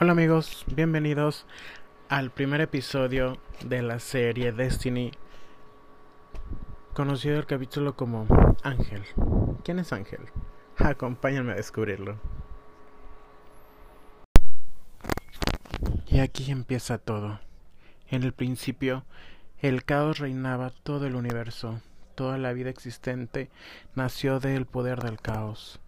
Hola 0.00 0.10
amigos, 0.10 0.64
bienvenidos 0.74 1.46
al 2.08 2.32
primer 2.32 2.60
episodio 2.60 3.38
de 3.64 3.80
la 3.80 4.00
serie 4.00 4.50
Destiny, 4.50 5.12
conocido 6.94 7.38
el 7.38 7.46
capítulo 7.46 7.94
como 7.94 8.26
Ángel. 8.64 9.04
¿Quién 9.62 9.78
es 9.78 9.92
Ángel? 9.92 10.18
Acompáñenme 10.78 11.52
a 11.52 11.54
descubrirlo. 11.54 12.18
Y 16.08 16.18
aquí 16.18 16.50
empieza 16.50 16.98
todo. 16.98 17.38
En 18.08 18.24
el 18.24 18.32
principio, 18.32 19.04
el 19.60 19.84
caos 19.84 20.18
reinaba 20.18 20.70
todo 20.82 21.06
el 21.06 21.14
universo. 21.14 21.80
Toda 22.16 22.36
la 22.36 22.52
vida 22.52 22.68
existente 22.68 23.48
nació 23.94 24.40
del 24.40 24.66
poder 24.66 25.00
del 25.04 25.20
caos. 25.20 25.80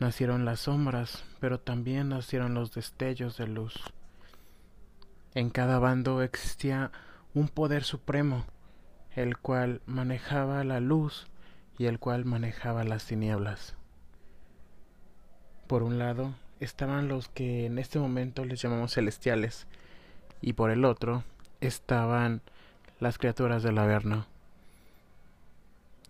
Nacieron 0.00 0.46
las 0.46 0.60
sombras, 0.60 1.24
pero 1.40 1.60
también 1.60 2.08
nacieron 2.08 2.54
los 2.54 2.72
destellos 2.72 3.36
de 3.36 3.46
luz. 3.46 3.74
En 5.34 5.50
cada 5.50 5.78
bando 5.78 6.22
existía 6.22 6.90
un 7.34 7.48
poder 7.48 7.84
supremo, 7.84 8.46
el 9.14 9.36
cual 9.36 9.82
manejaba 9.84 10.64
la 10.64 10.80
luz 10.80 11.26
y 11.76 11.84
el 11.84 11.98
cual 11.98 12.24
manejaba 12.24 12.82
las 12.82 13.04
tinieblas. 13.04 13.76
Por 15.66 15.82
un 15.82 15.98
lado 15.98 16.34
estaban 16.60 17.08
los 17.08 17.28
que 17.28 17.66
en 17.66 17.78
este 17.78 17.98
momento 17.98 18.46
les 18.46 18.62
llamamos 18.62 18.94
celestiales, 18.94 19.66
y 20.40 20.54
por 20.54 20.70
el 20.70 20.86
otro 20.86 21.24
estaban 21.60 22.40
las 23.00 23.18
criaturas 23.18 23.62
del 23.62 23.76
Averno. 23.76 24.24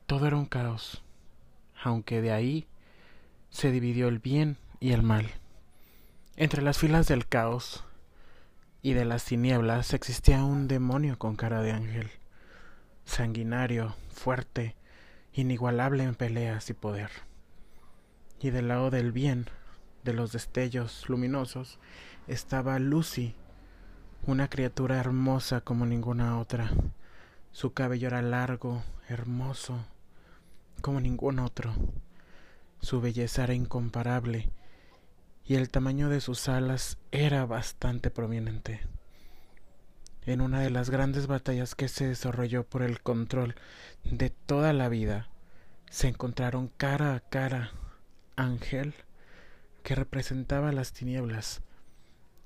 Todo 0.06 0.28
era 0.28 0.36
un 0.36 0.46
caos, 0.46 1.02
aunque 1.82 2.22
de 2.22 2.30
ahí 2.30 2.68
se 3.50 3.72
dividió 3.72 4.08
el 4.08 4.20
bien 4.20 4.56
y 4.78 4.92
el 4.92 5.02
mal. 5.02 5.28
Entre 6.36 6.62
las 6.62 6.78
filas 6.78 7.08
del 7.08 7.26
caos 7.26 7.84
y 8.80 8.94
de 8.94 9.04
las 9.04 9.24
tinieblas 9.24 9.92
existía 9.92 10.42
un 10.44 10.68
demonio 10.68 11.18
con 11.18 11.36
cara 11.36 11.60
de 11.60 11.72
ángel, 11.72 12.10
sanguinario, 13.04 13.96
fuerte, 14.08 14.76
inigualable 15.32 16.04
en 16.04 16.14
peleas 16.14 16.70
y 16.70 16.74
poder. 16.74 17.10
Y 18.40 18.50
del 18.50 18.68
lado 18.68 18.90
del 18.90 19.12
bien, 19.12 19.46
de 20.04 20.14
los 20.14 20.32
destellos 20.32 21.08
luminosos, 21.08 21.78
estaba 22.26 22.78
Lucy, 22.78 23.34
una 24.26 24.48
criatura 24.48 24.98
hermosa 24.98 25.60
como 25.60 25.84
ninguna 25.84 26.38
otra. 26.38 26.70
Su 27.52 27.74
cabello 27.74 28.08
era 28.08 28.22
largo, 28.22 28.82
hermoso, 29.08 29.84
como 30.80 31.00
ningún 31.00 31.40
otro 31.40 31.74
su 32.80 33.00
belleza 33.00 33.44
era 33.44 33.54
incomparable 33.54 34.50
y 35.44 35.56
el 35.56 35.68
tamaño 35.68 36.08
de 36.08 36.20
sus 36.20 36.48
alas 36.48 36.98
era 37.10 37.44
bastante 37.44 38.10
prominente. 38.10 38.80
En 40.26 40.40
una 40.40 40.60
de 40.60 40.70
las 40.70 40.90
grandes 40.90 41.26
batallas 41.26 41.74
que 41.74 41.88
se 41.88 42.06
desarrolló 42.06 42.64
por 42.64 42.82
el 42.82 43.00
control 43.00 43.54
de 44.04 44.30
toda 44.30 44.72
la 44.72 44.88
vida, 44.88 45.28
se 45.90 46.08
encontraron 46.08 46.68
cara 46.76 47.14
a 47.14 47.20
cara 47.20 47.72
Ángel, 48.36 48.94
que 49.82 49.94
representaba 49.94 50.72
las 50.72 50.92
tinieblas, 50.92 51.62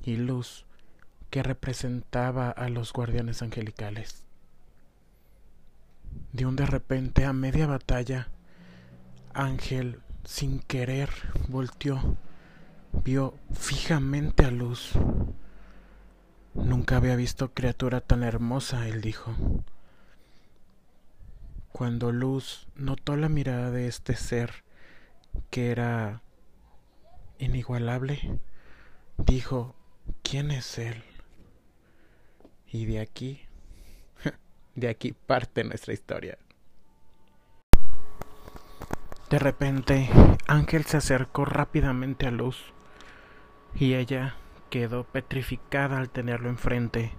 y 0.02 0.16
Luz, 0.16 0.66
que 1.30 1.42
representaba 1.42 2.50
a 2.50 2.68
los 2.68 2.92
guardianes 2.92 3.42
angelicales. 3.42 4.24
De 6.32 6.46
un 6.46 6.56
de 6.56 6.66
repente, 6.66 7.24
a 7.24 7.32
media 7.32 7.66
batalla, 7.66 8.28
Ángel 9.34 10.00
sin 10.24 10.60
querer, 10.60 11.10
volteó, 11.48 12.16
vio 13.04 13.34
fijamente 13.52 14.44
a 14.44 14.50
Luz. 14.50 14.92
Nunca 16.54 16.96
había 16.96 17.16
visto 17.16 17.52
criatura 17.52 18.00
tan 18.00 18.22
hermosa, 18.22 18.88
él 18.88 19.00
dijo. 19.00 19.34
Cuando 21.72 22.12
Luz 22.12 22.68
notó 22.76 23.16
la 23.16 23.28
mirada 23.28 23.70
de 23.70 23.88
este 23.88 24.14
ser, 24.14 24.64
que 25.50 25.70
era 25.70 26.22
inigualable, 27.38 28.38
dijo, 29.18 29.74
¿quién 30.22 30.50
es 30.50 30.78
él? 30.78 31.02
Y 32.66 32.86
de 32.86 33.00
aquí, 33.00 33.40
de 34.74 34.88
aquí 34.88 35.12
parte 35.12 35.64
nuestra 35.64 35.92
historia. 35.92 36.38
De 39.34 39.40
repente, 39.40 40.08
Ángel 40.46 40.84
se 40.84 40.98
acercó 40.98 41.44
rápidamente 41.44 42.28
a 42.28 42.30
Luz 42.30 42.72
y 43.74 43.94
ella 43.94 44.36
quedó 44.70 45.02
petrificada 45.02 45.98
al 45.98 46.08
tenerlo 46.08 46.48
enfrente. 46.48 47.10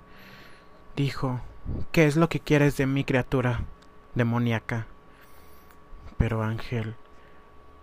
Dijo, 0.95 1.41
¿qué 1.91 2.05
es 2.05 2.15
lo 2.15 2.29
que 2.29 2.39
quieres 2.39 2.77
de 2.77 2.85
mi 2.85 3.03
criatura 3.03 3.65
demoníaca? 4.13 4.87
Pero 6.17 6.41
Ángel 6.41 6.95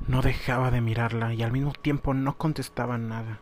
no 0.08 0.22
dejaba 0.22 0.70
de 0.70 0.80
mirarla 0.80 1.34
y 1.34 1.42
al 1.42 1.52
mismo 1.52 1.74
tiempo 1.74 2.14
no 2.14 2.38
contestaba 2.38 2.96
nada. 2.96 3.40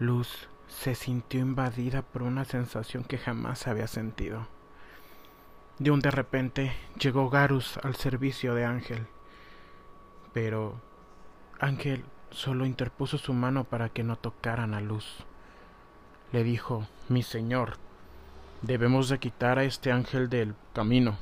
Luz 0.00 0.48
se 0.66 0.96
sintió 0.96 1.38
invadida 1.38 2.02
por 2.02 2.24
una 2.24 2.44
sensación 2.44 3.04
que 3.04 3.16
jamás 3.16 3.68
había 3.68 3.86
sentido. 3.86 4.48
De 5.78 5.92
un 5.92 6.00
de 6.00 6.10
repente 6.10 6.72
llegó 6.98 7.30
Garus 7.30 7.78
al 7.84 7.94
servicio 7.94 8.56
de 8.56 8.64
Ángel 8.64 9.06
pero 10.40 10.80
Ángel 11.58 12.04
solo 12.30 12.64
interpuso 12.64 13.18
su 13.18 13.32
mano 13.32 13.64
para 13.64 13.88
que 13.88 14.04
no 14.04 14.14
tocaran 14.14 14.72
a 14.72 14.80
Luz. 14.80 15.24
Le 16.30 16.44
dijo, 16.44 16.86
Mi 17.08 17.24
señor, 17.24 17.72
debemos 18.62 19.08
de 19.08 19.18
quitar 19.18 19.58
a 19.58 19.64
este 19.64 19.90
ángel 19.90 20.28
del 20.28 20.54
camino. 20.74 21.18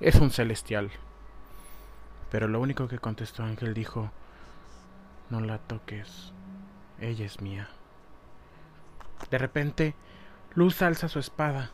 Es 0.00 0.16
un 0.16 0.30
celestial. 0.30 0.90
Pero 2.28 2.48
lo 2.48 2.60
único 2.60 2.88
que 2.88 2.98
contestó 2.98 3.44
Ángel 3.44 3.74
dijo, 3.74 4.10
No 5.30 5.38
la 5.38 5.58
toques, 5.58 6.32
ella 6.98 7.26
es 7.26 7.40
mía. 7.40 7.68
De 9.30 9.38
repente, 9.38 9.94
Luz 10.52 10.82
alza 10.82 11.06
su 11.06 11.20
espada, 11.20 11.70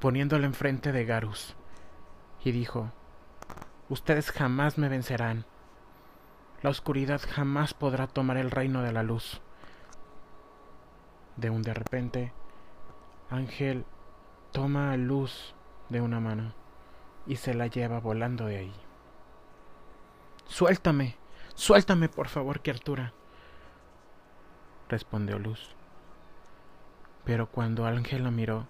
poniéndola 0.00 0.46
enfrente 0.46 0.92
de 0.92 1.04
Garus, 1.04 1.54
y 2.42 2.52
dijo, 2.52 2.90
Ustedes 3.90 4.30
jamás 4.30 4.78
me 4.78 4.88
vencerán. 4.88 5.44
La 6.62 6.70
oscuridad 6.70 7.20
jamás 7.28 7.72
podrá 7.72 8.06
tomar 8.06 8.36
el 8.36 8.50
reino 8.50 8.82
de 8.82 8.92
la 8.92 9.02
luz. 9.02 9.40
De 11.36 11.50
un 11.50 11.62
de 11.62 11.72
repente, 11.72 12.32
Ángel 13.30 13.84
toma 14.52 14.92
a 14.92 14.96
luz 14.96 15.54
de 15.88 16.00
una 16.00 16.18
mano 16.18 16.52
y 17.26 17.36
se 17.36 17.54
la 17.54 17.66
lleva 17.68 18.00
volando 18.00 18.46
de 18.46 18.56
ahí. 18.56 18.74
Suéltame, 20.46 21.16
suéltame, 21.54 22.08
por 22.08 22.28
favor, 22.28 22.62
criatura, 22.62 23.12
respondió 24.88 25.38
Luz. 25.38 25.76
Pero 27.24 27.46
cuando 27.46 27.84
Ángel 27.84 28.24
la 28.24 28.30
miró, 28.30 28.66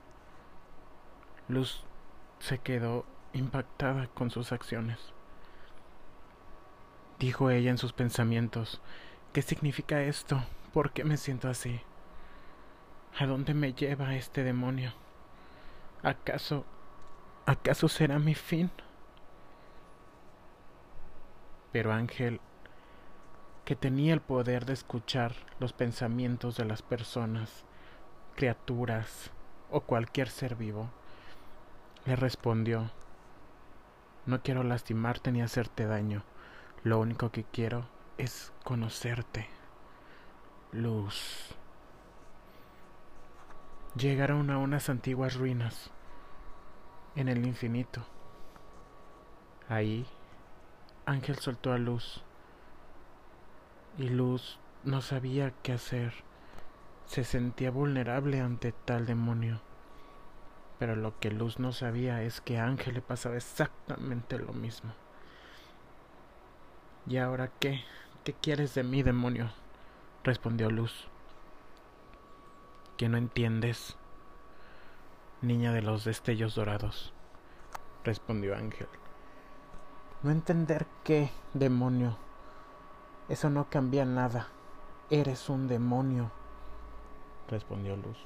Luz 1.47 1.85
se 2.41 2.59
quedó 2.59 3.07
impactada 3.33 4.09
con 4.09 4.31
sus 4.31 4.51
acciones. 4.53 5.15
Dijo 7.19 7.51
ella 7.51 7.71
en 7.71 7.79
sus 7.79 7.93
pensamientos, 7.93 8.81
¿qué 9.33 9.43
significa 9.43 10.03
esto? 10.03 10.45
¿Por 10.73 10.93
qué 10.93 11.03
me 11.03 11.17
siento 11.17 11.49
así? 11.49 11.81
¿A 13.19 13.27
dónde 13.27 13.55
me 13.55 13.73
lleva 13.73 14.15
este 14.15 14.45
demonio? 14.45 14.93
¿Acaso... 16.05 16.65
acaso 17.45 17.89
será 17.89 18.21
mi 18.21 18.37
fin? 18.37 18.71
Pero 21.73 21.93
Ángel, 21.93 22.41
que 23.65 23.75
tenía 23.75 24.15
el 24.15 24.21
poder 24.21 24.65
de 24.65 24.75
escuchar 24.75 25.35
los 25.59 25.73
pensamientos 25.73 26.57
de 26.57 26.67
las 26.67 26.83
personas, 26.83 27.65
criaturas 28.37 29.33
o 29.73 29.81
cualquier 29.81 30.29
ser 30.29 30.55
vivo, 30.55 30.89
le 32.07 32.15
respondió, 32.15 32.93
no 34.25 34.41
quiero 34.41 34.63
lastimarte 34.63 35.33
ni 35.33 35.43
hacerte 35.43 35.87
daño. 35.87 36.23
Lo 36.85 37.01
único 37.01 37.31
que 37.33 37.43
quiero 37.45 37.89
es 38.19 38.53
conocerte. 38.63 39.49
Luz. 40.71 41.55
Llegaron 43.97 44.51
a 44.51 44.59
unas 44.59 44.89
antiguas 44.89 45.35
ruinas 45.35 45.91
en 47.17 47.29
el 47.29 47.45
infinito. 47.45 48.07
Ahí, 49.69 50.07
Ángel 51.05 51.39
soltó 51.39 51.73
a 51.73 51.79
Luz. 51.79 52.23
Y 53.97 54.09
Luz 54.09 54.61
no 54.85 55.01
sabía 55.01 55.53
qué 55.63 55.73
hacer. 55.73 56.15
Se 57.07 57.25
sentía 57.25 57.73
vulnerable 57.73 58.41
ante 58.41 58.71
tal 58.71 59.05
demonio. 59.05 59.61
Pero 60.79 60.95
lo 60.95 61.19
que 61.19 61.33
Luz 61.33 61.59
no 61.59 61.73
sabía 61.73 62.23
es 62.23 62.41
que 62.41 62.59
a 62.59 62.67
Ángel 62.67 62.95
le 62.95 63.03
pasaba 63.03 63.37
exactamente 63.37 64.39
lo 64.39 64.53
mismo. 64.53 64.93
¿Y 67.09 67.17
ahora 67.17 67.51
qué? 67.59 67.83
¿Qué 68.23 68.35
quieres 68.35 68.75
de 68.75 68.85
mí, 68.85 69.03
demonio? 69.03 69.51
respondió 70.25 70.71
Luz. 70.71 71.09
¿Que 72.99 73.09
no 73.09 73.17
entiendes? 73.17 73.97
Niña 75.41 75.73
de 75.73 75.81
los 75.81 76.05
destellos 76.05 76.55
dorados, 76.55 77.15
respondió 78.05 78.55
Ángel. 78.55 78.89
No 80.23 80.31
entender 80.31 80.87
qué, 81.03 81.31
demonio. 81.55 82.19
Eso 83.31 83.49
no 83.49 83.71
cambia 83.71 84.05
nada. 84.05 84.49
Eres 85.09 85.49
un 85.49 85.67
demonio, 85.67 86.31
respondió 87.49 87.97
Luz. 87.97 88.19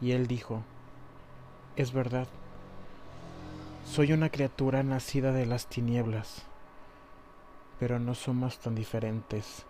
Y 0.00 0.12
él 0.12 0.26
dijo, 0.26 0.62
es 1.76 1.92
verdad, 1.92 2.28
soy 3.84 4.14
una 4.14 4.30
criatura 4.30 4.82
nacida 4.82 5.32
de 5.32 5.44
las 5.44 5.66
tinieblas, 5.66 6.47
pero 7.78 7.98
no 7.98 8.14
somos 8.14 8.58
tan 8.58 8.74
diferentes. 8.74 9.64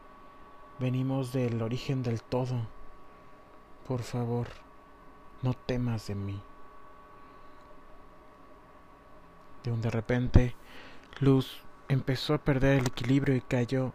Venimos 0.78 1.32
del 1.32 1.62
origen 1.62 2.02
del 2.02 2.22
todo. 2.22 2.66
Por 3.86 4.02
favor, 4.02 4.48
no 5.42 5.54
temas 5.54 6.06
de 6.06 6.14
mí. 6.14 6.42
De 9.64 9.72
un 9.72 9.80
de 9.80 9.90
repente, 9.90 10.54
Luz 11.20 11.62
empezó 11.88 12.34
a 12.34 12.38
perder 12.38 12.80
el 12.80 12.86
equilibrio 12.86 13.34
y 13.34 13.40
cayó 13.40 13.92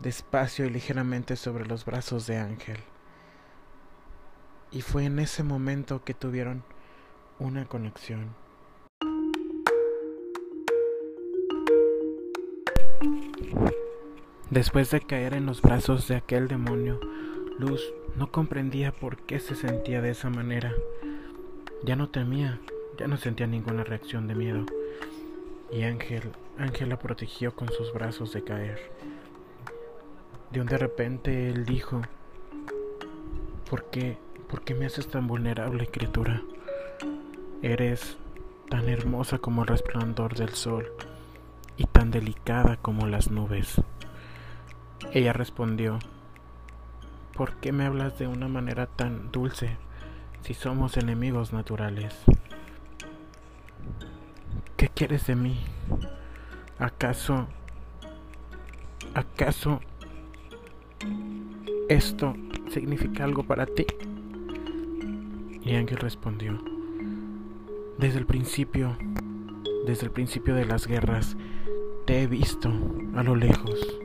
despacio 0.00 0.66
y 0.66 0.70
ligeramente 0.70 1.36
sobre 1.36 1.66
los 1.66 1.84
brazos 1.84 2.26
de 2.26 2.38
Ángel. 2.38 2.78
Y 4.70 4.82
fue 4.82 5.04
en 5.04 5.18
ese 5.18 5.42
momento 5.42 6.04
que 6.04 6.14
tuvieron 6.14 6.62
una 7.38 7.66
conexión. 7.66 8.34
Después 14.50 14.90
de 14.90 15.00
caer 15.00 15.34
en 15.34 15.44
los 15.44 15.60
brazos 15.60 16.08
de 16.08 16.16
aquel 16.16 16.48
demonio, 16.48 16.98
Luz 17.58 17.92
no 18.16 18.32
comprendía 18.32 18.92
por 18.92 19.18
qué 19.18 19.40
se 19.40 19.54
sentía 19.54 20.00
de 20.00 20.10
esa 20.10 20.30
manera. 20.30 20.72
Ya 21.84 21.96
no 21.96 22.08
temía, 22.08 22.58
ya 22.98 23.08
no 23.08 23.18
sentía 23.18 23.46
ninguna 23.46 23.84
reacción 23.84 24.26
de 24.26 24.34
miedo. 24.34 24.64
Y 25.70 25.82
Ángel, 25.82 26.32
Ángel 26.56 26.88
la 26.88 26.98
protegió 26.98 27.54
con 27.54 27.68
sus 27.68 27.92
brazos 27.92 28.32
de 28.32 28.42
caer. 28.42 28.90
De 30.50 30.62
un 30.62 30.66
de 30.66 30.78
repente 30.78 31.50
él 31.50 31.66
dijo, 31.66 32.00
¿por 33.68 33.84
qué, 33.90 34.16
por 34.48 34.62
qué 34.62 34.74
me 34.74 34.86
haces 34.86 35.08
tan 35.08 35.26
vulnerable, 35.26 35.88
criatura? 35.88 36.42
Eres 37.60 38.16
tan 38.70 38.88
hermosa 38.88 39.38
como 39.38 39.62
el 39.62 39.68
resplandor 39.68 40.34
del 40.34 40.50
sol 40.50 40.90
y 41.78 41.84
tan 41.84 42.10
delicada 42.10 42.76
como 42.76 43.06
las 43.06 43.30
nubes. 43.30 43.80
Ella 45.12 45.32
respondió, 45.32 46.00
¿por 47.34 47.54
qué 47.54 47.72
me 47.72 47.86
hablas 47.86 48.18
de 48.18 48.26
una 48.26 48.48
manera 48.48 48.86
tan 48.86 49.30
dulce 49.30 49.76
si 50.42 50.54
somos 50.54 50.96
enemigos 50.96 51.52
naturales? 51.52 52.14
¿Qué 54.76 54.88
quieres 54.88 55.26
de 55.26 55.36
mí? 55.36 55.60
¿Acaso... 56.78 57.46
¿Acaso 59.14 59.80
esto 61.88 62.34
significa 62.70 63.24
algo 63.24 63.44
para 63.44 63.66
ti? 63.66 63.86
Y 65.62 65.74
Ángel 65.74 65.98
respondió, 65.98 66.62
desde 67.98 68.18
el 68.18 68.26
principio, 68.26 68.96
desde 69.88 70.04
el 70.04 70.12
principio 70.12 70.54
de 70.54 70.66
las 70.66 70.86
guerras, 70.86 71.34
te 72.04 72.22
he 72.22 72.26
visto 72.26 72.70
a 73.16 73.22
lo 73.22 73.34
lejos 73.34 73.98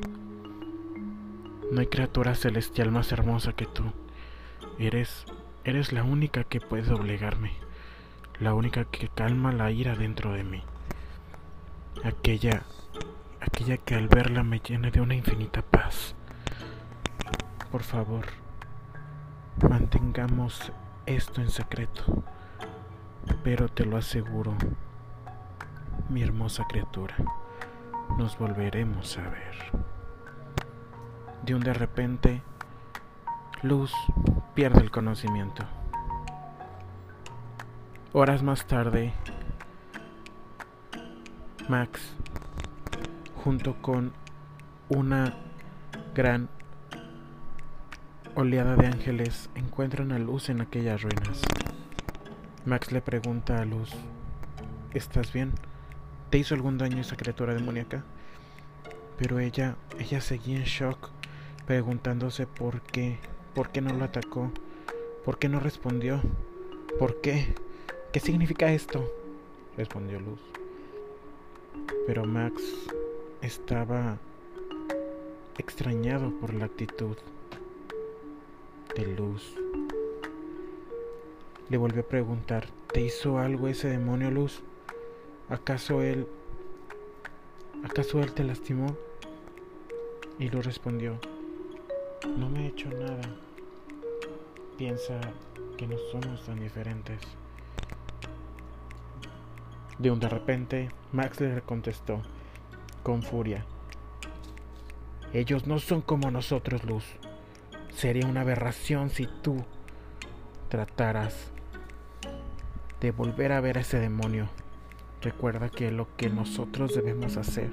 no 1.74 1.82
hay 1.82 1.88
criatura 1.88 2.36
celestial 2.36 2.90
más 2.90 3.12
hermosa 3.12 3.52
que 3.54 3.66
tú. 3.66 3.84
Eres, 4.78 5.26
eres 5.66 5.92
la 5.92 6.04
única 6.04 6.46
que 6.46 6.62
puede 6.62 6.84
doblegarme, 6.84 7.52
la 8.40 8.54
única 8.54 8.86
que 8.86 9.10
calma 9.10 9.52
la 9.52 9.72
ira 9.72 9.96
dentro 9.96 10.32
de 10.32 10.44
mí. 10.46 10.64
Aquella, 12.04 12.64
aquella 13.42 13.76
que 13.78 13.96
al 13.96 14.08
verla 14.08 14.44
me 14.44 14.60
llena 14.60 14.90
de 14.90 15.02
una 15.02 15.16
infinita 15.16 15.64
paz. 15.64 16.16
Por 17.72 17.84
favor, 17.84 18.26
mantengamos 19.68 20.72
esto 21.08 21.42
en 21.42 21.50
secreto, 21.50 22.24
pero 23.44 23.68
te 23.68 23.86
lo 23.86 23.98
aseguro, 23.98 24.56
mi 26.14 26.22
hermosa 26.22 26.66
criatura, 26.68 27.16
nos 28.20 28.38
volveremos 28.38 29.18
a 29.18 29.24
ver. 29.24 29.56
De 31.44 31.56
un 31.56 31.62
de 31.62 31.74
repente, 31.74 32.44
Luz 33.64 33.92
pierde 34.54 34.82
el 34.82 34.92
conocimiento. 34.92 35.64
Horas 38.12 38.44
más 38.44 38.68
tarde, 38.68 39.12
Max, 41.68 42.16
junto 43.44 43.82
con 43.82 44.14
una 44.90 45.34
gran 46.14 46.48
oleada 48.36 48.76
de 48.76 48.86
ángeles, 48.86 49.50
encuentran 49.56 50.12
a 50.12 50.20
Luz 50.20 50.50
en 50.50 50.62
aquellas 50.62 51.02
ruinas. 51.02 51.42
Max 52.66 52.92
le 52.92 53.02
pregunta 53.02 53.58
a 53.58 53.66
Luz, 53.66 53.90
¿estás 54.94 55.34
bien? 55.34 55.54
¿Te 56.34 56.40
hizo 56.40 56.56
algún 56.56 56.80
daño 56.80 57.00
esa 57.00 57.16
criatura 57.16 57.54
demoníaca? 57.54 58.04
Pero 59.20 59.38
ella, 59.38 59.76
ella 60.00 60.20
seguía 60.20 60.58
en 60.58 60.64
shock 60.64 61.12
preguntándose 61.68 62.48
por 62.48 62.82
qué, 62.82 63.20
por 63.54 63.70
qué 63.70 63.82
no 63.82 63.94
lo 63.94 64.04
atacó, 64.04 64.52
por 65.24 65.38
qué 65.38 65.48
no 65.48 65.60
respondió, 65.60 66.20
por 66.98 67.22
qué, 67.22 67.54
qué 68.12 68.20
significa 68.20 68.74
esto, 68.74 69.08
respondió 69.78 70.20
Luz. 70.20 70.40
Pero 72.08 72.26
Max 72.26 72.64
estaba 73.44 74.18
extrañado 75.60 76.32
por 76.40 76.56
la 76.56 76.66
actitud 76.66 77.16
de 78.96 79.06
Luz. 79.06 79.54
Le 81.70 81.78
volvió 81.78 82.02
a 82.02 82.08
preguntar, 82.08 82.70
¿te 82.92 83.02
hizo 83.02 83.38
algo 83.38 83.68
ese 83.68 83.88
demonio 83.88 84.32
Luz? 84.32 84.64
¿Acaso 85.54 86.02
él... 86.02 86.28
¿Acaso 87.84 88.20
él 88.22 88.34
te 88.34 88.44
lastimó? 88.44 88.98
Y 90.40 90.50
Luz 90.50 90.66
respondió, 90.66 91.20
no 92.36 92.50
me 92.50 92.66
he 92.66 92.68
hecho 92.70 92.90
nada. 92.90 93.22
Piensa 94.80 95.22
que 95.78 95.86
no 95.86 95.96
somos 96.12 96.44
tan 96.44 96.60
diferentes. 96.60 97.20
De 100.00 100.10
un 100.10 100.20
de 100.20 100.28
repente, 100.28 100.90
Max 101.12 101.40
le 101.40 101.62
contestó, 101.62 102.24
con 103.04 103.22
furia. 103.22 103.64
Ellos 105.34 105.68
no 105.68 105.78
son 105.78 106.02
como 106.02 106.32
nosotros, 106.32 106.84
Luz. 106.84 107.06
Sería 107.92 108.26
una 108.26 108.42
aberración 108.42 109.12
si 109.12 109.28
tú 109.44 109.64
trataras 110.70 111.52
de 113.00 113.12
volver 113.12 113.52
a 113.52 113.62
ver 113.62 113.78
a 113.78 113.82
ese 113.82 114.00
demonio. 114.00 114.50
Recuerda 115.24 115.70
que 115.70 115.90
lo 115.90 116.08
que 116.18 116.30
nosotros 116.30 116.94
debemos 116.94 117.38
hacer 117.38 117.72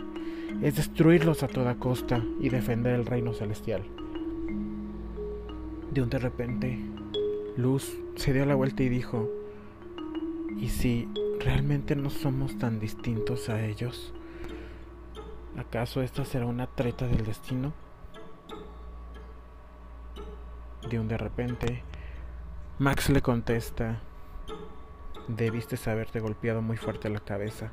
es 0.62 0.76
destruirlos 0.76 1.42
a 1.42 1.48
toda 1.48 1.74
costa 1.74 2.22
y 2.38 2.48
defender 2.48 2.94
el 2.94 3.06
reino 3.06 3.32
celestial. 3.32 3.82
De 5.90 6.00
un 6.00 6.08
de 6.08 6.20
repente, 6.20 6.78
Luz 7.56 7.92
se 8.14 8.32
dio 8.32 8.46
la 8.46 8.54
vuelta 8.54 8.84
y 8.84 8.88
dijo, 8.88 9.28
¿y 10.56 10.68
si 10.68 11.08
realmente 11.40 11.96
no 11.96 12.10
somos 12.10 12.56
tan 12.56 12.78
distintos 12.78 13.48
a 13.48 13.66
ellos? 13.66 14.14
¿Acaso 15.56 16.02
esta 16.02 16.24
será 16.24 16.46
una 16.46 16.68
treta 16.68 17.08
del 17.08 17.24
destino? 17.24 17.72
De 20.88 21.00
un 21.00 21.08
de 21.08 21.18
repente, 21.18 21.82
Max 22.78 23.10
le 23.10 23.20
contesta, 23.20 24.00
debiste 25.36 25.78
haberte 25.90 26.20
golpeado 26.20 26.62
muy 26.62 26.76
fuerte 26.76 27.08
la 27.08 27.20
cabeza, 27.20 27.70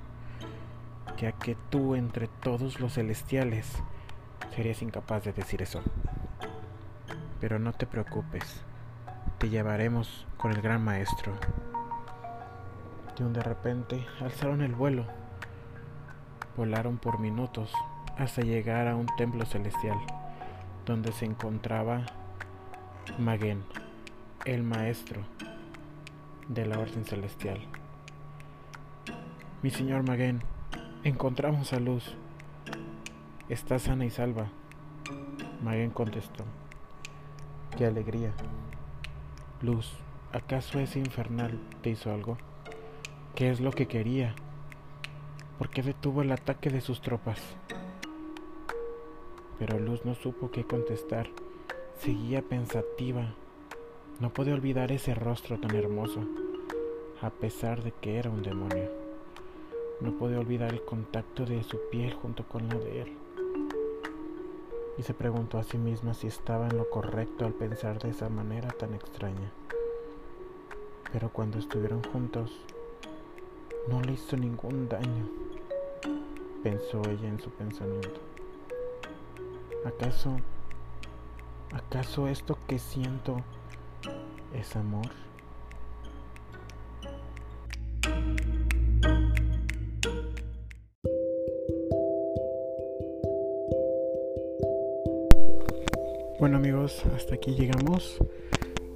ya 1.18 1.32
que 1.32 1.56
tú 1.70 1.96
entre 1.96 2.28
todos 2.28 2.80
los 2.80 2.94
celestiales 2.94 3.82
serías 4.56 4.82
incapaz 4.82 5.24
de 5.24 5.34
decir 5.34 5.62
eso. 5.62 5.82
Pero 7.40 7.60
no 7.60 7.74
te 7.74 7.86
preocupes, 7.86 8.62
te 9.38 9.50
llevaremos 9.50 10.26
con 10.38 10.52
el 10.52 10.62
gran 10.62 10.84
maestro. 10.84 11.34
De 13.18 13.24
un 13.24 13.34
de 13.34 13.44
repente 13.44 14.06
alzaron 14.22 14.62
el 14.62 14.76
vuelo. 14.76 15.06
Volaron 16.56 16.98
por 16.98 17.20
minutos 17.20 17.72
hasta 18.18 18.42
llegar 18.42 18.88
a 18.88 18.96
un 18.96 19.08
templo 19.18 19.46
celestial, 19.46 19.98
donde 20.86 21.12
se 21.12 21.26
encontraba 21.26 22.06
Maguen, 23.20 23.64
el 24.46 24.64
maestro 24.64 25.24
de 26.48 26.66
la 26.66 26.80
orden 26.80 27.06
celestial. 27.06 27.60
Mi 29.62 29.70
señor 29.70 30.04
Maguen, 30.04 30.42
encontramos 31.04 31.74
a 31.74 31.80
Luz. 31.80 32.16
Está 33.50 33.80
sana 33.80 34.06
y 34.06 34.10
salva. 34.10 34.48
Maguen 35.62 35.92
contestó. 35.92 36.44
Qué 37.78 37.86
alegría. 37.86 38.34
Luz, 39.62 39.92
¿acaso 40.32 40.80
ese 40.80 41.00
infernal 41.00 41.60
te 41.82 41.90
hizo 41.90 42.12
algo? 42.12 42.38
¿Qué 43.36 43.50
es 43.50 43.60
lo 43.60 43.72
que 43.72 43.88
quería? 43.88 44.36
¿Por 45.58 45.70
qué 45.70 45.82
detuvo 45.82 46.22
el 46.22 46.32
ataque 46.32 46.70
de 46.70 46.82
sus 46.82 47.02
tropas? 47.02 47.42
Pero 49.60 49.80
Luz 49.80 50.06
no 50.06 50.14
supo 50.14 50.52
qué 50.52 50.64
contestar. 50.64 51.28
Seguía 52.00 52.42
pensativa. 52.42 53.34
No 54.20 54.32
podía 54.32 54.56
olvidar 54.56 54.92
ese 54.92 55.14
rostro 55.14 55.60
tan 55.60 55.76
hermoso, 55.76 56.22
a 57.22 57.30
pesar 57.30 57.84
de 57.84 57.92
que 57.92 58.18
era 58.18 58.32
un 58.32 58.42
demonio. 58.42 58.90
No 60.02 60.18
podía 60.18 60.40
olvidar 60.40 60.74
el 60.74 60.84
contacto 60.84 61.46
de 61.46 61.62
su 61.62 61.80
piel 61.92 62.16
junto 62.16 62.44
con 62.44 62.68
la 62.68 62.80
de 62.80 63.02
él. 63.04 63.14
Y 64.98 65.04
se 65.04 65.14
preguntó 65.14 65.60
a 65.60 65.64
sí 65.64 65.78
misma 65.78 66.16
si 66.16 66.26
estaba 66.26 66.68
en 66.68 66.78
lo 66.78 66.90
correcto 66.90 67.46
al 67.46 67.54
pensar 67.54 68.00
de 68.00 68.10
esa 68.10 68.28
manera 68.28 68.70
tan 68.70 68.96
extraña. 68.96 69.52
Pero 71.14 71.30
cuando 71.30 71.60
estuvieron 71.60 72.02
juntos, 72.06 72.52
no 73.88 74.02
le 74.02 74.14
hizo 74.14 74.36
ningún 74.36 74.90
daño, 74.90 75.30
pensó 76.64 77.04
ella 77.08 77.30
en 77.30 77.40
su 77.40 77.52
pensamiento. 77.52 78.20
¿Acaso, 79.86 80.38
acaso 81.72 82.28
esto 82.28 82.58
que 82.68 82.80
siento 82.80 83.44
es 84.54 84.76
amor? 84.76 85.08
Bueno 96.40 96.58
amigos, 96.58 97.04
hasta 97.16 97.36
aquí 97.36 97.56
llegamos. 97.56 98.20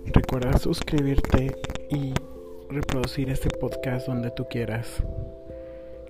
Recuerda 0.05 0.57
suscribirte 0.57 1.55
y 1.89 2.13
reproducir 2.69 3.29
este 3.29 3.49
podcast 3.49 4.07
donde 4.07 4.31
tú 4.31 4.45
quieras. 4.49 5.03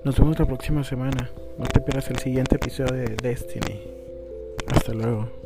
Nos 0.04 0.20
vemos 0.20 0.40
la 0.40 0.46
próxima 0.46 0.84
semana. 0.84 1.30
No 1.58 1.66
te 1.66 1.80
pierdas 1.80 2.10
el 2.10 2.18
siguiente 2.18 2.56
episodio 2.56 2.94
de 2.94 3.16
Destiny. 3.16 3.82
Hasta 4.68 4.94
luego. 4.94 5.41